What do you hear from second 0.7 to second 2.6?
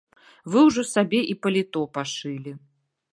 сабе і паліто пашылі.